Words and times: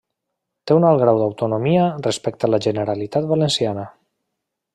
Té 0.69 0.77
un 0.77 0.87
alt 0.91 1.01
grau 1.03 1.19
d'autonomia 1.23 1.83
respecte 2.07 2.47
de 2.49 2.53
la 2.53 2.61
Generalitat 2.69 3.31
Valenciana. 3.35 3.87